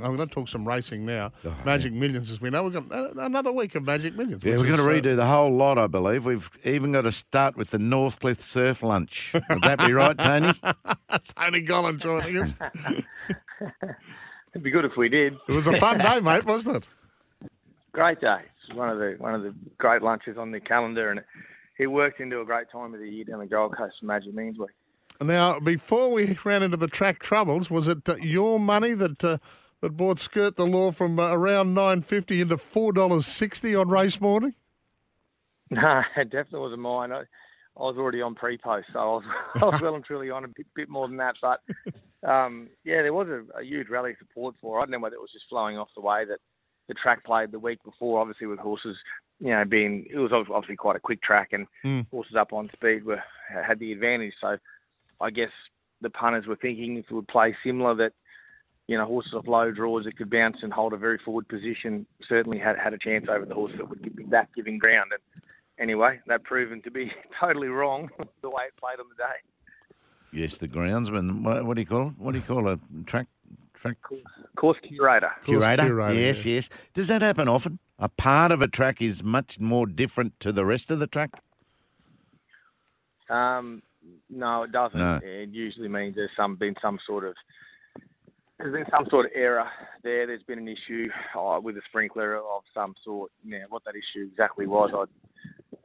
I'm 0.00 0.14
going 0.14 0.28
to 0.28 0.32
talk 0.32 0.46
some 0.46 0.66
racing 0.66 1.04
now. 1.04 1.32
Magic 1.64 1.92
Millions 1.92 2.30
as 2.30 2.40
we 2.40 2.50
know. 2.50 2.62
We've 2.62 2.72
got 2.72 3.16
another 3.16 3.50
week 3.50 3.74
of 3.74 3.82
Magic 3.82 4.14
Millions. 4.14 4.44
Yeah, 4.44 4.56
we've 4.56 4.68
got 4.68 4.76
to 4.76 4.88
is, 4.88 5.00
uh, 5.00 5.10
redo 5.10 5.16
the 5.16 5.26
whole 5.26 5.50
lot, 5.50 5.76
I 5.76 5.88
believe. 5.88 6.24
We've 6.24 6.48
even 6.62 6.92
got 6.92 7.02
to 7.02 7.10
start 7.10 7.56
with 7.56 7.70
the 7.70 7.78
Northcliffe 7.78 8.40
Surf 8.40 8.84
Lunch. 8.84 9.32
Would 9.34 9.62
that 9.62 9.80
be 9.80 9.92
right, 9.92 10.16
Tony? 10.16 10.52
Tony 11.36 11.62
Gollan 11.64 11.98
joining 11.98 12.38
us. 12.38 12.54
It'd 14.52 14.62
be 14.62 14.70
good 14.70 14.84
if 14.84 14.96
we 14.96 15.08
did. 15.08 15.34
It 15.48 15.52
was 15.52 15.66
a 15.66 15.80
fun 15.80 15.98
day, 15.98 16.20
mate, 16.22 16.44
wasn't 16.44 16.76
it? 16.76 17.50
Great 17.90 18.20
day. 18.20 18.42
It's 18.68 18.76
one 18.76 18.90
of 18.90 18.98
the 18.98 19.16
one 19.18 19.34
of 19.34 19.42
the 19.42 19.52
great 19.78 20.02
lunches 20.02 20.38
on 20.38 20.52
the 20.52 20.60
calendar, 20.60 21.10
and 21.10 21.24
it 21.76 21.88
worked 21.88 22.20
into 22.20 22.40
a 22.40 22.44
great 22.44 22.70
time 22.70 22.94
of 22.94 23.00
the 23.00 23.08
year 23.08 23.24
down 23.24 23.40
the 23.40 23.46
Gold 23.46 23.76
Coast 23.76 23.96
for 23.98 24.06
Magic 24.06 24.32
Millions 24.32 24.60
Week. 24.60 24.70
Now, 25.20 25.58
before 25.58 26.12
we 26.12 26.38
ran 26.44 26.62
into 26.62 26.76
the 26.76 26.86
track 26.86 27.18
troubles, 27.18 27.68
was 27.68 27.88
it 27.88 28.08
uh, 28.08 28.14
your 28.18 28.60
money 28.60 28.94
that 28.94 29.24
uh, 29.24 29.38
that 29.80 29.96
brought 29.96 30.18
Skirt 30.18 30.56
the 30.56 30.66
Law 30.66 30.90
from 30.92 31.18
uh, 31.18 31.30
around 31.32 31.74
nine 31.74 32.02
fifty 32.02 32.40
into 32.40 32.58
four 32.58 32.92
dollars 32.92 33.26
sixty 33.26 33.74
on 33.74 33.88
race 33.88 34.20
morning? 34.20 34.54
No, 35.70 36.00
it 36.16 36.30
definitely 36.30 36.60
wasn't 36.60 36.80
mine. 36.80 37.12
I, 37.12 37.18
I 37.20 37.24
was 37.82 37.96
already 37.98 38.22
on 38.22 38.34
pre-post, 38.34 38.86
so 38.90 38.98
I 38.98 39.04
was, 39.04 39.24
I 39.56 39.64
was 39.66 39.80
well 39.82 39.94
and 39.96 40.02
truly 40.04 40.30
on 40.30 40.44
a 40.44 40.48
bit, 40.48 40.66
bit 40.74 40.88
more 40.88 41.06
than 41.06 41.18
that. 41.18 41.34
But 41.42 41.60
um, 42.26 42.68
yeah, 42.84 43.02
there 43.02 43.12
was 43.12 43.28
a, 43.28 43.42
a 43.58 43.62
huge 43.62 43.90
rally 43.90 44.14
support 44.18 44.54
for. 44.62 44.78
it. 44.78 44.78
I 44.78 44.84
don't 44.86 44.92
know 44.92 44.98
whether 45.00 45.16
it 45.16 45.20
was 45.20 45.30
just 45.32 45.44
flowing 45.50 45.76
off 45.76 45.90
the 45.94 46.00
way 46.00 46.24
that 46.24 46.38
the 46.88 46.94
track 46.94 47.22
played 47.22 47.52
the 47.52 47.58
week 47.58 47.82
before. 47.84 48.18
Obviously, 48.18 48.46
with 48.46 48.58
horses, 48.58 48.96
you 49.40 49.50
know, 49.50 49.62
being 49.66 50.06
it 50.10 50.16
was 50.16 50.32
obviously 50.32 50.76
quite 50.76 50.96
a 50.96 51.00
quick 51.00 51.20
track, 51.22 51.50
and 51.52 51.66
Mm. 51.84 52.06
horses 52.10 52.34
up 52.34 52.54
on 52.54 52.70
speed 52.72 53.04
were 53.04 53.22
had 53.50 53.78
the 53.78 53.92
advantage. 53.92 54.32
So 54.40 54.56
I 55.20 55.28
guess 55.30 55.50
the 56.00 56.08
punters 56.08 56.46
were 56.46 56.56
thinking 56.56 56.96
if 56.96 57.04
it 57.10 57.14
would 57.14 57.28
play 57.28 57.54
similar 57.62 57.94
that. 57.96 58.12
You 58.88 58.96
know, 58.98 59.04
horses 59.04 59.34
off 59.34 59.46
low 59.46 59.70
draws 59.70 60.04
that 60.04 60.16
could 60.16 60.30
bounce 60.30 60.56
and 60.62 60.72
hold 60.72 60.94
a 60.94 60.96
very 60.96 61.18
forward 61.24 61.46
position 61.46 62.06
certainly 62.28 62.58
had 62.58 62.76
had 62.82 62.94
a 62.94 62.98
chance 62.98 63.26
over 63.30 63.44
the 63.44 63.54
horse 63.54 63.72
that 63.76 63.88
would 63.88 64.02
be 64.16 64.24
back 64.24 64.48
giving 64.56 64.78
ground. 64.78 65.12
And 65.12 65.20
anyway, 65.78 66.20
that 66.26 66.42
proven 66.42 66.82
to 66.82 66.90
be 66.90 67.12
totally 67.40 67.68
wrong 67.68 68.08
the 68.42 68.48
way 68.48 68.64
it 68.66 68.76
played 68.80 68.98
on 68.98 69.06
the 69.10 69.22
day. 69.22 70.40
yes, 70.40 70.56
the 70.56 70.68
groundsman. 70.68 71.42
What, 71.42 71.66
what 71.66 71.76
do 71.76 71.82
you 71.82 71.86
call 71.86 72.08
it? 72.08 72.14
What 72.18 72.32
do 72.32 72.38
you 72.38 72.44
call 72.44 72.66
a 72.66 72.80
track 73.06 73.28
track 73.74 73.96
Course 74.56 74.78
curator. 74.82 75.30
curator? 75.44 75.84
curator, 75.84 76.20
yes, 76.20 76.44
yeah. 76.44 76.54
yes. 76.54 76.68
Does 76.94 77.08
that 77.08 77.22
happen 77.22 77.46
often? 77.46 77.78
A 77.98 78.08
part 78.08 78.52
of 78.52 78.62
a 78.62 78.68
track 78.68 79.00
is 79.02 79.22
much 79.22 79.60
more 79.60 79.86
different 79.86 80.38
to 80.40 80.50
the 80.50 80.64
rest 80.64 80.90
of 80.90 80.98
the 80.98 81.06
track. 81.06 81.30
Um, 83.28 83.82
no, 84.30 84.62
it 84.62 84.72
doesn't. 84.72 84.98
No. 84.98 85.20
It 85.22 85.50
usually 85.50 85.88
means 85.88 86.14
there's 86.14 86.30
some 86.36 86.56
been 86.56 86.74
some 86.80 86.98
sort 87.06 87.24
of 87.24 87.34
there's 88.58 88.72
been 88.72 88.92
some 88.96 89.06
sort 89.08 89.26
of 89.26 89.32
error 89.34 89.68
there. 90.02 90.26
There's 90.26 90.42
been 90.42 90.58
an 90.58 90.68
issue 90.68 91.06
uh, 91.38 91.60
with 91.62 91.76
a 91.76 91.82
sprinkler 91.88 92.36
of 92.36 92.62
some 92.74 92.94
sort. 93.04 93.30
Now, 93.44 93.64
what 93.68 93.84
that 93.84 93.94
issue 93.94 94.26
exactly 94.26 94.66
was, 94.66 94.90
I 94.92 95.04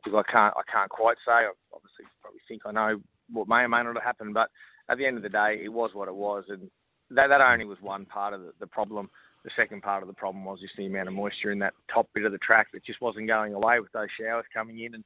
I 0.09 0.23
can't 0.23 0.53
I 0.57 0.61
can't 0.71 0.89
quite 0.89 1.17
say. 1.25 1.33
I 1.33 1.51
obviously 1.73 2.05
probably 2.21 2.41
think 2.47 2.63
I 2.65 2.71
know 2.71 2.99
what 3.31 3.47
may 3.47 3.61
or 3.61 3.69
may 3.69 3.83
not 3.83 3.95
have 3.95 4.03
happened, 4.03 4.33
but 4.33 4.49
at 4.89 4.97
the 4.97 5.05
end 5.05 5.17
of 5.17 5.23
the 5.23 5.29
day, 5.29 5.61
it 5.63 5.69
was 5.69 5.91
what 5.93 6.07
it 6.07 6.15
was, 6.15 6.45
and 6.49 6.69
that 7.11 7.27
that 7.27 7.41
only 7.41 7.65
was 7.65 7.77
one 7.81 8.05
part 8.05 8.33
of 8.33 8.41
the, 8.41 8.53
the 8.59 8.67
problem. 8.67 9.09
The 9.43 9.51
second 9.55 9.81
part 9.81 10.01
of 10.01 10.07
the 10.07 10.13
problem 10.13 10.45
was 10.45 10.61
just 10.61 10.73
the 10.77 10.85
amount 10.85 11.09
of 11.09 11.13
moisture 11.13 11.51
in 11.51 11.59
that 11.59 11.73
top 11.93 12.07
bit 12.13 12.23
of 12.23 12.31
the 12.31 12.37
track 12.37 12.67
that 12.73 12.85
just 12.85 13.01
wasn't 13.01 13.27
going 13.27 13.53
away 13.53 13.81
with 13.81 13.91
those 13.91 14.07
showers 14.19 14.45
coming 14.53 14.79
in, 14.79 14.95
and 14.95 15.03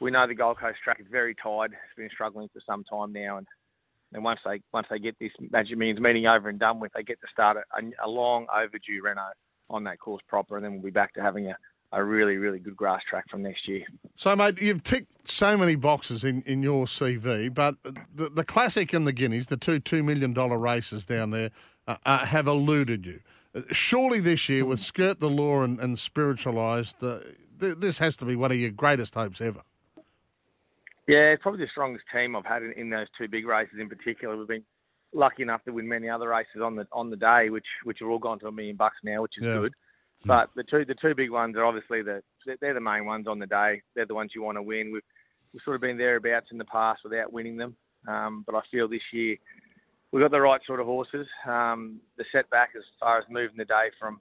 we 0.00 0.10
know 0.10 0.26
the 0.26 0.34
Gold 0.34 0.58
Coast 0.58 0.78
track 0.82 1.00
is 1.00 1.06
very 1.10 1.34
tight. 1.34 1.70
It's 1.70 1.96
been 1.96 2.10
struggling 2.12 2.48
for 2.52 2.60
some 2.66 2.84
time 2.84 3.12
now, 3.12 3.38
and 3.38 3.46
and 4.14 4.22
once 4.22 4.40
they 4.44 4.62
once 4.72 4.86
they 4.88 4.98
get 4.98 5.18
this 5.18 5.32
Magic 5.50 5.76
Millions 5.76 6.00
meeting 6.00 6.26
over 6.26 6.48
and 6.48 6.58
done 6.58 6.80
with, 6.80 6.92
they 6.94 7.02
get 7.02 7.20
to 7.20 7.26
start 7.30 7.56
a, 7.56 8.04
a 8.04 8.08
long 8.08 8.46
overdue 8.54 9.02
reno 9.02 9.22
on 9.68 9.84
that 9.84 9.98
course 9.98 10.22
proper, 10.28 10.56
and 10.56 10.64
then 10.64 10.72
we'll 10.72 10.82
be 10.82 10.90
back 10.90 11.12
to 11.14 11.20
having 11.20 11.48
a, 11.48 11.56
a 11.92 12.02
really 12.02 12.36
really 12.36 12.60
good 12.60 12.76
grass 12.76 13.02
track 13.10 13.28
from 13.28 13.42
next 13.42 13.66
year. 13.68 13.84
So, 14.16 14.34
mate, 14.36 14.62
you've 14.62 14.84
ticked 14.84 15.28
so 15.28 15.56
many 15.56 15.74
boxes 15.74 16.22
in, 16.22 16.42
in 16.42 16.62
your 16.62 16.86
CV, 16.86 17.52
but 17.52 17.74
the, 17.82 18.28
the 18.28 18.44
Classic 18.44 18.92
and 18.92 19.06
the 19.06 19.12
Guineas, 19.12 19.48
the 19.48 19.56
two 19.56 19.80
$2 19.80 20.04
million 20.04 20.32
races 20.32 21.04
down 21.04 21.30
there, 21.30 21.50
uh, 21.88 21.96
uh, 22.06 22.24
have 22.24 22.46
eluded 22.46 23.04
you. 23.04 23.20
Uh, 23.54 23.62
Surely 23.70 24.20
this 24.20 24.48
year, 24.48 24.64
with 24.64 24.80
Skirt 24.80 25.18
the 25.18 25.30
Law 25.30 25.62
and, 25.62 25.80
and 25.80 25.98
Spiritualised, 25.98 27.02
uh, 27.02 27.18
th- 27.60 27.78
this 27.78 27.98
has 27.98 28.16
to 28.18 28.24
be 28.24 28.36
one 28.36 28.52
of 28.52 28.58
your 28.58 28.70
greatest 28.70 29.14
hopes 29.14 29.40
ever. 29.40 29.62
Yeah, 31.06 31.32
it's 31.32 31.42
probably 31.42 31.60
the 31.60 31.70
strongest 31.70 32.04
team 32.12 32.34
I've 32.34 32.46
had 32.46 32.62
in, 32.62 32.72
in 32.72 32.90
those 32.90 33.06
two 33.18 33.28
big 33.28 33.46
races 33.46 33.76
in 33.78 33.88
particular. 33.88 34.36
We've 34.36 34.48
been 34.48 34.64
lucky 35.12 35.42
enough 35.42 35.62
to 35.64 35.72
win 35.72 35.86
many 35.86 36.08
other 36.08 36.28
races 36.28 36.62
on 36.62 36.76
the 36.76 36.86
on 36.92 37.10
the 37.10 37.16
day, 37.16 37.50
which 37.50 37.66
which 37.84 38.00
are 38.00 38.10
all 38.10 38.18
gone 38.18 38.38
to 38.40 38.46
a 38.48 38.52
million 38.52 38.76
bucks 38.76 38.96
now, 39.04 39.22
which 39.22 39.38
is 39.38 39.44
Yeah. 39.44 39.54
good. 39.54 39.74
But 40.24 40.50
the 40.56 40.64
two 40.64 40.84
the 40.86 40.94
two 40.94 41.14
big 41.14 41.30
ones 41.30 41.56
are 41.56 41.64
obviously 41.64 42.02
the 42.02 42.22
they're 42.60 42.72
the 42.74 42.80
main 42.80 43.04
ones 43.04 43.26
on 43.28 43.38
the 43.38 43.46
day. 43.46 43.82
They're 43.94 44.06
the 44.06 44.14
ones 44.14 44.32
you 44.34 44.42
want 44.42 44.56
to 44.56 44.62
win. 44.62 44.90
We've 44.92 45.02
we've 45.52 45.62
sort 45.62 45.76
of 45.76 45.82
been 45.82 45.98
thereabouts 45.98 46.46
in 46.50 46.58
the 46.58 46.64
past 46.64 47.00
without 47.04 47.32
winning 47.32 47.58
them. 47.58 47.76
Um, 48.08 48.42
but 48.46 48.54
I 48.54 48.60
feel 48.70 48.88
this 48.88 49.02
year 49.12 49.36
we've 50.10 50.22
got 50.22 50.30
the 50.30 50.40
right 50.40 50.60
sort 50.66 50.80
of 50.80 50.86
horses. 50.86 51.26
Um, 51.46 52.00
the 52.16 52.24
setback 52.32 52.70
as 52.76 52.82
far 52.98 53.18
as 53.18 53.24
moving 53.28 53.58
the 53.58 53.64
day 53.66 53.90
from 54.00 54.20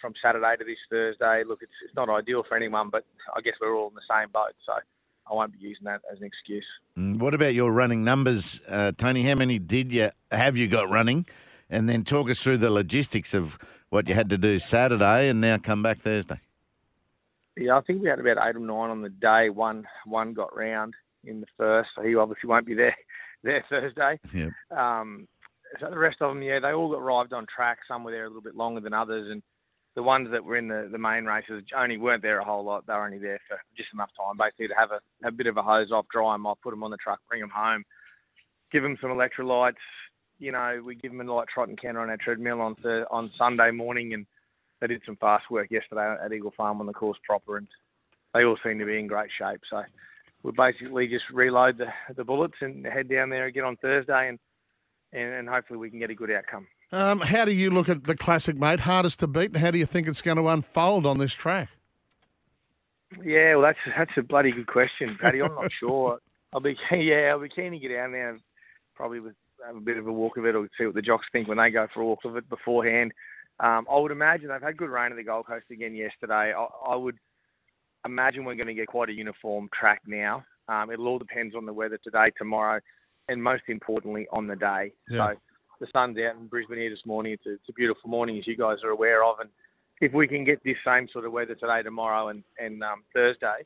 from 0.00 0.12
Saturday 0.20 0.56
to 0.58 0.64
this 0.64 0.76
Thursday, 0.90 1.44
look, 1.46 1.60
it's 1.62 1.72
it's 1.84 1.94
not 1.94 2.08
ideal 2.10 2.42
for 2.48 2.56
anyone, 2.56 2.90
but 2.90 3.04
I 3.36 3.40
guess 3.40 3.54
we're 3.60 3.76
all 3.76 3.88
in 3.88 3.94
the 3.94 4.00
same 4.10 4.30
boat, 4.32 4.54
so 4.66 4.72
I 5.30 5.34
won't 5.34 5.52
be 5.52 5.58
using 5.58 5.84
that 5.84 6.02
as 6.10 6.18
an 6.18 6.24
excuse. 6.24 6.64
Mm, 6.96 7.18
What 7.18 7.34
about 7.34 7.54
your 7.54 7.72
running 7.72 8.04
numbers, 8.04 8.60
uh, 8.68 8.92
Tony? 8.96 9.22
How 9.22 9.34
many 9.34 9.58
did 9.58 9.92
you 9.92 10.10
have 10.30 10.56
you 10.56 10.68
got 10.68 10.88
running? 10.90 11.26
And 11.68 11.88
then 11.88 12.04
talk 12.04 12.30
us 12.30 12.40
through 12.40 12.58
the 12.58 12.70
logistics 12.70 13.34
of 13.34 13.58
what 13.88 14.08
you 14.08 14.14
had 14.14 14.30
to 14.30 14.38
do 14.38 14.58
Saturday 14.60 15.28
and 15.28 15.40
now 15.40 15.58
come 15.58 15.82
back 15.82 15.98
Thursday. 15.98 16.40
Yeah, 17.56 17.76
I 17.76 17.80
think 17.80 18.02
we 18.02 18.08
had 18.08 18.20
about 18.20 18.36
eight 18.46 18.54
or 18.54 18.60
nine 18.60 18.90
on 18.90 19.02
the 19.02 19.08
day. 19.08 19.48
One 19.50 19.84
one 20.04 20.32
got 20.32 20.54
round 20.54 20.94
in 21.24 21.40
the 21.40 21.46
first, 21.56 21.88
so 21.96 22.02
he 22.02 22.14
obviously 22.14 22.48
won't 22.48 22.66
be 22.66 22.74
there 22.74 22.94
there 23.42 23.64
Thursday. 23.68 24.20
Yep. 24.32 24.50
Um, 24.78 25.26
so 25.80 25.90
the 25.90 25.98
rest 25.98 26.18
of 26.20 26.30
them, 26.30 26.42
yeah, 26.42 26.60
they 26.60 26.72
all 26.72 26.88
got 26.90 27.00
arrived 27.00 27.32
on 27.32 27.46
track. 27.46 27.78
Some 27.88 28.04
were 28.04 28.12
there 28.12 28.24
a 28.24 28.28
little 28.28 28.42
bit 28.42 28.54
longer 28.54 28.80
than 28.80 28.92
others, 28.92 29.28
and 29.30 29.42
the 29.96 30.02
ones 30.02 30.28
that 30.30 30.44
were 30.44 30.58
in 30.58 30.68
the, 30.68 30.88
the 30.92 30.98
main 30.98 31.24
races 31.24 31.64
only 31.76 31.96
weren't 31.96 32.22
there 32.22 32.38
a 32.38 32.44
whole 32.44 32.62
lot. 32.62 32.86
They 32.86 32.92
were 32.92 33.06
only 33.06 33.18
there 33.18 33.40
for 33.48 33.58
just 33.76 33.88
enough 33.94 34.10
time, 34.16 34.36
basically, 34.38 34.68
to 34.68 34.74
have 34.74 34.90
a, 34.90 35.26
a 35.26 35.32
bit 35.32 35.46
of 35.46 35.56
a 35.56 35.62
hose 35.62 35.90
off, 35.90 36.04
dry 36.12 36.34
them 36.34 36.46
off, 36.46 36.58
put 36.62 36.70
them 36.70 36.84
on 36.84 36.90
the 36.90 36.98
truck, 36.98 37.18
bring 37.28 37.40
them 37.40 37.50
home, 37.52 37.82
give 38.70 38.82
them 38.82 38.98
some 39.00 39.10
electrolytes. 39.10 39.74
You 40.38 40.52
know, 40.52 40.82
we 40.84 40.94
give 40.94 41.12
them 41.12 41.26
a 41.26 41.34
light 41.34 41.48
trot 41.52 41.68
and 41.68 41.80
canter 41.80 42.00
on 42.00 42.10
our 42.10 42.18
treadmill 42.18 42.60
on 42.60 42.74
Thur- 42.76 43.06
on 43.10 43.30
Sunday 43.38 43.70
morning, 43.70 44.12
and 44.12 44.26
they 44.80 44.86
did 44.86 45.00
some 45.06 45.16
fast 45.16 45.50
work 45.50 45.70
yesterday 45.70 46.14
at 46.22 46.32
Eagle 46.32 46.52
Farm 46.54 46.78
on 46.80 46.86
the 46.86 46.92
course 46.92 47.18
proper, 47.26 47.56
and 47.56 47.66
they 48.34 48.44
all 48.44 48.58
seem 48.62 48.78
to 48.78 48.84
be 48.84 48.98
in 48.98 49.06
great 49.06 49.30
shape. 49.38 49.62
So 49.70 49.82
we 50.42 50.52
basically 50.52 51.08
just 51.08 51.24
reload 51.32 51.78
the 51.78 51.86
the 52.14 52.24
bullets 52.24 52.58
and 52.60 52.84
head 52.84 53.08
down 53.08 53.30
there 53.30 53.46
again 53.46 53.64
on 53.64 53.76
Thursday, 53.76 54.28
and 54.28 54.38
and, 55.14 55.32
and 55.32 55.48
hopefully 55.48 55.78
we 55.78 55.88
can 55.88 55.98
get 56.00 56.10
a 56.10 56.14
good 56.14 56.30
outcome. 56.30 56.66
Um, 56.92 57.20
how 57.20 57.44
do 57.44 57.52
you 57.52 57.70
look 57.70 57.88
at 57.88 58.04
the 58.04 58.16
Classic, 58.16 58.56
mate? 58.56 58.80
Hardest 58.80 59.20
to 59.20 59.26
beat, 59.26 59.46
and 59.46 59.56
how 59.56 59.70
do 59.70 59.78
you 59.78 59.86
think 59.86 60.06
it's 60.06 60.22
going 60.22 60.36
to 60.36 60.48
unfold 60.48 61.04
on 61.04 61.18
this 61.18 61.32
track? 61.32 61.68
Yeah, 63.24 63.56
well, 63.56 63.62
that's 63.62 63.96
that's 63.96 64.10
a 64.16 64.22
bloody 64.22 64.52
good 64.52 64.66
question, 64.66 65.16
Paddy. 65.20 65.40
I'm 65.40 65.54
not 65.54 65.70
sure. 65.78 66.18
I'll 66.52 66.60
be 66.60 66.76
yeah, 66.92 67.30
I'll 67.30 67.40
be 67.40 67.48
keen 67.48 67.72
to 67.72 67.78
get 67.78 67.88
down 67.88 68.12
there, 68.12 68.30
and 68.30 68.40
probably 68.94 69.20
with 69.20 69.34
have 69.66 69.76
a 69.76 69.80
bit 69.80 69.96
of 69.96 70.06
a 70.06 70.12
walk 70.12 70.36
of 70.36 70.46
it, 70.46 70.54
or 70.54 70.68
see 70.78 70.86
what 70.86 70.94
the 70.94 71.02
jocks 71.02 71.26
think 71.32 71.48
when 71.48 71.58
they 71.58 71.70
go 71.70 71.86
for 71.92 72.02
a 72.02 72.06
walk 72.06 72.24
of 72.24 72.36
it 72.36 72.48
beforehand. 72.48 73.12
Um, 73.58 73.86
I 73.90 73.98
would 73.98 74.12
imagine 74.12 74.48
they've 74.48 74.60
had 74.60 74.76
good 74.76 74.90
rain 74.90 75.12
at 75.12 75.16
the 75.16 75.24
Gold 75.24 75.46
Coast 75.46 75.64
again 75.70 75.94
yesterday. 75.94 76.52
I, 76.52 76.66
I 76.86 76.94
would 76.94 77.16
imagine 78.06 78.44
we're 78.44 78.54
going 78.54 78.66
to 78.66 78.74
get 78.74 78.86
quite 78.86 79.08
a 79.08 79.14
uniform 79.14 79.68
track 79.78 80.02
now. 80.06 80.44
Um, 80.68 80.90
it 80.90 80.98
all 80.98 81.18
depends 81.18 81.54
on 81.54 81.64
the 81.64 81.72
weather 81.72 81.98
today, 82.02 82.26
tomorrow, 82.36 82.80
and 83.28 83.42
most 83.42 83.62
importantly 83.68 84.26
on 84.36 84.46
the 84.46 84.56
day. 84.56 84.92
Yeah. 85.08 85.28
So 85.28 85.34
the 85.80 85.86
sun's 85.92 86.18
out 86.18 86.36
in 86.36 86.46
Brisbane 86.46 86.78
here 86.78 86.90
this 86.90 87.04
morning. 87.06 87.32
It's 87.32 87.46
a, 87.46 87.54
it's 87.54 87.68
a 87.68 87.72
beautiful 87.72 88.10
morning, 88.10 88.38
as 88.38 88.46
you 88.46 88.56
guys 88.56 88.78
are 88.84 88.90
aware 88.90 89.24
of, 89.24 89.40
and 89.40 89.50
if 90.00 90.12
we 90.12 90.28
can 90.28 90.44
get 90.44 90.62
this 90.64 90.76
same 90.84 91.08
sort 91.12 91.24
of 91.24 91.32
weather 91.32 91.54
today, 91.54 91.82
tomorrow, 91.82 92.28
and 92.28 92.42
and 92.58 92.82
um, 92.82 93.02
Thursday, 93.14 93.64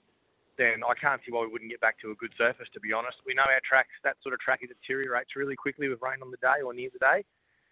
then 0.58 0.82
I 0.86 0.94
can't 1.00 1.20
see 1.24 1.32
why 1.32 1.42
we 1.42 1.52
wouldn't 1.52 1.70
get 1.70 1.80
back 1.80 1.98
to 2.00 2.10
a 2.10 2.14
good 2.14 2.32
surface. 2.36 2.68
To 2.74 2.80
be 2.80 2.92
honest, 2.92 3.16
we 3.26 3.34
know 3.34 3.44
our 3.46 3.60
tracks, 3.68 3.90
that 4.04 4.16
sort 4.22 4.34
of 4.34 4.40
track, 4.40 4.60
it 4.62 4.70
deteriorates 4.70 5.36
really 5.36 5.56
quickly 5.56 5.88
with 5.88 6.00
rain 6.02 6.22
on 6.22 6.30
the 6.30 6.36
day 6.38 6.62
or 6.64 6.74
near 6.74 6.90
the 6.92 6.98
day, 6.98 7.24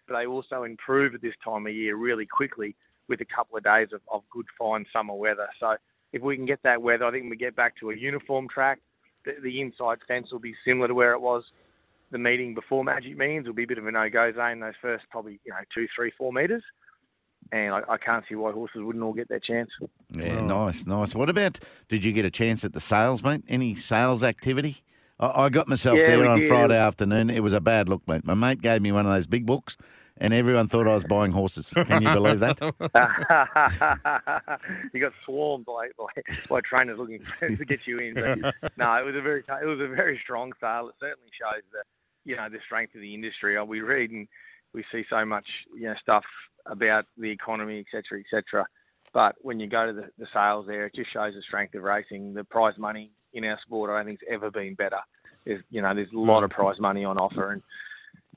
but 0.07 0.17
they 0.17 0.25
also 0.25 0.63
improve 0.63 1.15
at 1.15 1.21
this 1.21 1.35
time 1.43 1.67
of 1.67 1.73
year 1.73 1.95
really 1.95 2.25
quickly 2.25 2.75
with 3.07 3.21
a 3.21 3.25
couple 3.25 3.57
of 3.57 3.63
days 3.63 3.89
of, 3.93 4.01
of 4.11 4.23
good, 4.31 4.45
fine 4.57 4.85
summer 4.91 5.13
weather. 5.13 5.47
So 5.59 5.75
if 6.13 6.21
we 6.21 6.35
can 6.35 6.45
get 6.45 6.61
that 6.63 6.81
weather, 6.81 7.05
I 7.05 7.11
think 7.11 7.29
we 7.29 7.37
get 7.37 7.55
back 7.55 7.75
to 7.79 7.91
a 7.91 7.95
uniform 7.95 8.47
track. 8.47 8.79
The, 9.25 9.33
the 9.43 9.61
inside 9.61 9.99
fence 10.07 10.31
will 10.31 10.39
be 10.39 10.55
similar 10.65 10.87
to 10.87 10.93
where 10.93 11.13
it 11.13 11.21
was 11.21 11.43
the 12.11 12.17
meeting 12.17 12.53
before 12.53 12.83
Magic 12.83 13.17
Millions. 13.17 13.47
Will 13.47 13.53
be 13.53 13.63
a 13.63 13.67
bit 13.67 13.77
of 13.77 13.87
a 13.87 13.91
no-go 13.91 14.31
zone 14.33 14.59
those 14.59 14.73
first 14.81 15.05
probably 15.09 15.39
you 15.45 15.51
know 15.51 15.59
two, 15.73 15.87
three, 15.95 16.11
four 16.17 16.33
metres. 16.33 16.63
And 17.51 17.73
I, 17.73 17.81
I 17.89 17.97
can't 17.97 18.23
see 18.29 18.35
why 18.35 18.51
horses 18.51 18.81
wouldn't 18.83 19.03
all 19.03 19.13
get 19.13 19.27
their 19.27 19.39
chance. 19.39 19.71
Yeah, 20.11 20.39
nice, 20.41 20.85
nice. 20.85 21.15
What 21.15 21.29
about, 21.29 21.59
did 21.87 22.03
you 22.03 22.11
get 22.11 22.23
a 22.23 22.29
chance 22.29 22.63
at 22.63 22.73
the 22.73 22.79
sales, 22.79 23.23
mate? 23.23 23.41
Any 23.47 23.73
sales 23.73 24.21
activity? 24.21 24.83
I, 25.19 25.45
I 25.45 25.49
got 25.49 25.67
myself 25.67 25.97
Yeah, 25.97 26.17
there 26.17 26.27
on 26.27 26.41
did. 26.41 26.47
Friday 26.47 26.77
afternoon. 26.77 27.31
It 27.31 27.39
was 27.39 27.53
a 27.53 27.61
bad 27.61 27.89
look, 27.89 28.07
mate. 28.07 28.23
My 28.23 28.35
mate 28.35 28.61
gave 28.61 28.83
me 28.83 28.91
one 28.91 29.07
of 29.07 29.13
those 29.13 29.25
big 29.25 29.47
books 29.47 29.77
and 30.19 30.33
everyone 30.33 30.67
thought 30.67 30.87
I 30.87 30.93
was 30.93 31.03
buying 31.05 31.31
horses. 31.31 31.69
Can 31.69 32.01
you 32.01 32.13
believe 32.13 32.39
that? 32.39 32.59
you 34.93 35.01
got 35.01 35.13
swarmed 35.25 35.65
by, 35.65 35.89
by, 35.97 36.05
by 36.49 36.59
trainers 36.61 36.99
looking 36.99 37.21
to 37.39 37.65
get 37.65 37.87
you 37.87 37.97
in. 37.97 38.15
But, 38.15 38.55
no, 38.77 38.93
it 38.95 39.05
was 39.05 39.15
a 39.15 39.21
very 39.21 39.39
it 39.39 39.65
was 39.65 39.79
a 39.79 39.87
very 39.87 40.19
strong 40.21 40.51
sale. 40.59 40.89
It 40.89 40.95
certainly 40.99 41.29
shows 41.39 41.63
the 41.71 41.83
you 42.29 42.35
know 42.35 42.47
the 42.49 42.59
strength 42.65 42.93
of 42.95 43.01
the 43.01 43.13
industry. 43.13 43.61
We 43.63 43.81
read 43.81 44.11
and 44.11 44.27
we 44.73 44.83
see 44.91 45.03
so 45.09 45.25
much 45.25 45.47
you 45.75 45.87
know 45.87 45.95
stuff 46.01 46.23
about 46.67 47.05
the 47.17 47.31
economy, 47.31 47.79
etc., 47.79 48.19
etc. 48.21 48.67
But 49.13 49.35
when 49.41 49.59
you 49.59 49.67
go 49.67 49.87
to 49.87 49.93
the, 49.93 50.07
the 50.19 50.27
sales 50.31 50.67
there, 50.67 50.85
it 50.85 50.93
just 50.95 51.11
shows 51.11 51.33
the 51.33 51.41
strength 51.41 51.73
of 51.73 51.81
racing. 51.81 52.35
The 52.35 52.43
prize 52.43 52.77
money 52.77 53.09
in 53.33 53.43
our 53.45 53.59
sport, 53.65 53.89
I 53.89 53.97
don't 53.97 54.05
think's 54.05 54.23
ever 54.29 54.51
been 54.51 54.75
better. 54.75 54.99
There's 55.45 55.63
you 55.71 55.81
know 55.81 55.95
there's 55.95 56.13
a 56.13 56.19
lot 56.19 56.43
of 56.43 56.51
prize 56.51 56.79
money 56.79 57.03
on 57.03 57.17
offer 57.17 57.51
and. 57.53 57.63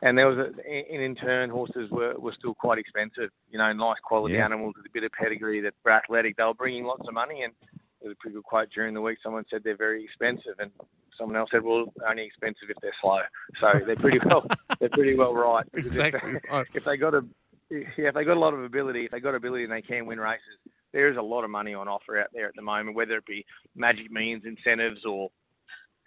And 0.05 0.19
there 0.19 0.27
was, 0.27 0.37
a, 0.37 0.49
and 0.69 1.00
in 1.00 1.15
turn, 1.15 1.49
horses 1.49 1.89
were, 1.93 2.15
were 2.19 2.35
still 2.37 2.55
quite 2.55 2.77
expensive. 2.77 3.31
You 3.53 3.59
know, 3.59 3.73
nice 3.73 4.00
quality 4.03 4.35
Yeah. 4.35 4.47
animals 4.47 4.75
with 4.77 4.85
a 4.87 4.93
bit 4.93 5.05
of 5.05 5.12
pedigree 5.12 5.61
that 5.61 5.75
were 5.85 5.93
athletic. 5.93 6.37
They 6.37 6.43
were 6.43 6.55
bringing 6.55 6.83
lots 6.83 7.06
of 7.06 7.15
money, 7.15 7.44
and 7.44 7.53
there 8.02 8.08
was 8.10 8.16
a 8.19 8.20
pretty 8.20 8.34
good 8.34 8.44
quote 8.44 8.69
during 8.75 8.94
the 8.94 9.00
week. 9.00 9.19
Someone 9.22 9.44
said 9.50 9.62
they're 9.64 9.76
very 9.76 10.04
expensive, 10.04 10.54
and 10.58 10.70
someone 11.16 11.37
else 11.37 11.50
said, 11.52 11.62
"Well, 11.62 11.87
only 12.10 12.25
expensive 12.25 12.69
if 12.69 12.76
they're 12.82 12.93
slow." 13.00 13.20
So 13.60 13.78
they're 13.87 13.96
pretty 13.96 14.19
well, 14.25 14.44
they're 14.81 14.88
pretty 14.88 15.14
well 15.16 15.34
right. 15.34 15.64
Because 15.72 15.96
if- 15.96 16.06
Exactly 16.06 16.34
right. 16.50 16.66
If 16.75 16.84
they 16.84 16.96
got 16.96 17.14
a, 17.14 17.25
yeah, 17.70 18.08
if 18.08 18.14
they 18.14 18.25
got 18.25 18.37
a 18.37 18.40
lot 18.40 18.54
of 18.54 18.62
ability, 18.64 19.06
if 19.06 19.10
they 19.12 19.20
got 19.20 19.34
ability 19.34 19.64
and 19.64 19.72
they 19.72 19.82
can 19.82 20.06
win 20.06 20.19
races, 20.20 20.58
there 20.93 21.08
is 21.08 21.16
a 21.16 21.22
lot 21.22 21.44
of 21.44 21.50
money 21.50 21.75
on 21.75 21.88
offer 21.88 22.19
out 22.20 22.28
there 22.32 22.46
at 22.49 22.54
the 22.56 22.62
moment. 22.62 22.96
Whether 22.96 23.16
it 23.16 23.26
be 23.26 23.46
Magic 23.76 24.10
Millions 24.10 24.44
incentives 24.44 25.05
or 25.05 25.31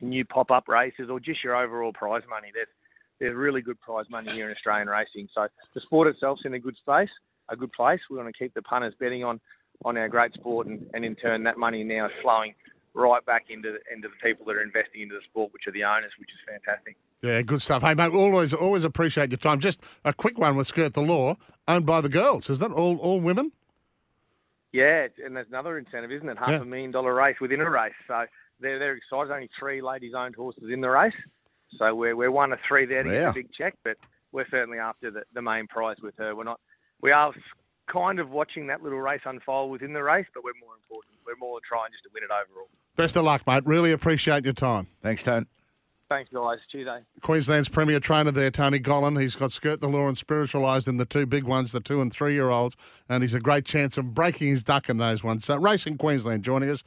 new 0.01 0.25
pop-up 0.25 0.67
races 0.67 1.09
or 1.09 1.19
just 1.19 1.43
your 1.43 1.55
overall 1.55 1.93
prize 1.93 2.23
money. 2.29 2.49
There's 2.53 2.67
there's 3.19 3.33
really 3.33 3.61
good 3.61 3.79
prize 3.79 4.05
money 4.09 4.29
here 4.33 4.49
in 4.49 4.53
Australian 4.53 4.89
racing. 4.89 5.29
So 5.33 5.47
the 5.73 5.79
sport 5.79 6.09
itself's 6.09 6.41
in 6.43 6.53
a 6.53 6.59
good 6.59 6.75
space, 6.75 7.09
a 7.47 7.55
good 7.55 7.71
place. 7.71 8.01
We 8.09 8.17
want 8.17 8.27
to 8.27 8.37
keep 8.37 8.53
the 8.53 8.61
punters 8.61 8.93
betting 8.99 9.23
on 9.23 9.39
on 9.83 9.97
our 9.97 10.07
great 10.07 10.33
sport, 10.33 10.67
and, 10.67 10.89
and 10.93 11.03
in 11.03 11.15
turn, 11.15 11.43
that 11.43 11.57
money 11.57 11.83
now 11.83 12.05
is 12.05 12.11
flowing 12.21 12.53
right 12.93 13.25
back 13.25 13.45
into 13.49 13.73
the, 13.73 13.93
into 13.93 14.07
the 14.07 14.13
people 14.23 14.45
that 14.45 14.55
are 14.55 14.61
investing 14.61 15.01
into 15.01 15.15
the 15.15 15.21
sport, 15.29 15.51
which 15.51 15.67
are 15.67 15.71
the 15.71 15.83
owners, 15.83 16.11
which 16.17 16.29
is 16.29 16.37
fantastic. 16.47 16.95
Yeah, 17.21 17.41
good 17.41 17.61
stuff. 17.61 17.81
Hey, 17.81 17.93
mate, 17.93 18.13
always 18.13 18.53
always 18.53 18.83
appreciate 18.85 19.31
your 19.31 19.37
time. 19.37 19.59
Just 19.59 19.81
a 20.05 20.13
quick 20.13 20.37
one 20.37 20.55
with 20.55 20.67
Skirt 20.67 20.93
the 20.93 21.01
Law, 21.01 21.37
owned 21.67 21.85
by 21.85 21.99
the 22.01 22.09
girls, 22.09 22.49
isn't 22.49 22.71
it? 22.71 22.73
All 22.73 22.97
all 22.97 23.19
women? 23.19 23.51
Yeah, 24.71 25.07
and 25.23 25.35
there's 25.35 25.47
another 25.47 25.77
incentive, 25.77 26.11
isn't 26.11 26.27
it? 26.27 26.37
Half 26.37 26.49
Yeah. 26.49 26.55
a 26.61 26.65
million 26.65 26.91
dollar 26.91 27.13
race 27.13 27.37
within 27.39 27.61
a 27.61 27.69
race. 27.69 27.93
So 28.07 28.25
they're 28.59 28.77
they're 28.79 28.95
excited. 28.95 29.31
Only 29.31 29.49
three 29.59 29.81
ladies-owned 29.81 30.35
horses 30.35 30.69
in 30.71 30.81
the 30.81 30.89
race, 30.89 31.13
so 31.77 31.95
we're 31.95 32.15
we're 32.15 32.31
one 32.31 32.51
of 32.53 32.59
three 32.67 32.85
there 32.85 33.03
to 33.03 33.09
get 33.09 33.29
a 33.29 33.33
big 33.33 33.51
check. 33.53 33.75
But 33.83 33.97
we're 34.31 34.47
certainly 34.49 34.79
after 34.79 35.09
the, 35.11 35.23
the 35.33 35.41
main 35.41 35.67
prize 35.67 35.97
with 36.03 36.15
her. 36.17 36.35
We're 36.35 36.43
not. 36.43 36.59
We 37.01 37.11
are 37.11 37.33
kind 37.91 38.19
of 38.19 38.29
watching 38.29 38.67
that 38.67 38.83
little 38.83 38.99
race 38.99 39.21
unfold 39.25 39.71
within 39.71 39.93
the 39.93 40.03
race, 40.03 40.25
but 40.33 40.43
we're 40.43 40.53
more 40.59 40.75
important. 40.75 41.15
We're 41.25 41.35
more 41.37 41.59
trying 41.67 41.91
just 41.91 42.03
to 42.03 42.09
win 42.13 42.23
it 42.23 42.29
overall. 42.31 42.67
Best 42.95 43.15
of 43.15 43.23
luck, 43.23 43.45
mate. 43.47 43.65
Really 43.65 43.91
appreciate 43.91 44.45
your 44.45 44.53
time. 44.53 44.87
Thanks, 45.01 45.23
Tone. 45.23 45.47
Thanks, 46.07 46.29
guys. 46.31 46.59
Cheers, 46.71 46.87
eh? 46.87 46.99
Queensland's 47.21 47.67
premier 47.67 47.99
trainer 47.99 48.29
there, 48.29 48.51
Tony 48.51 48.79
Gollan. 48.79 49.19
He's 49.19 49.35
got 49.35 49.51
Skirt 49.51 49.81
the 49.81 49.89
Law 49.89 50.07
and 50.07 50.15
Spiritualised 50.15 50.87
in 50.87 50.97
the 50.97 51.05
two 51.05 51.25
big 51.25 51.45
ones, 51.45 51.71
the 51.71 51.79
two 51.79 51.99
and 51.99 52.13
three 52.13 52.33
year 52.33 52.51
olds, 52.51 52.75
and 53.09 53.23
he's 53.23 53.33
a 53.33 53.39
great 53.39 53.65
chance 53.65 53.97
of 53.97 54.13
breaking 54.13 54.49
his 54.49 54.63
duck 54.63 54.87
in 54.87 54.97
those 54.97 55.23
ones. 55.23 55.45
So, 55.45 55.55
Racing 55.55 55.97
Queensland 55.97 56.43
joining 56.43 56.69
us. 56.69 56.83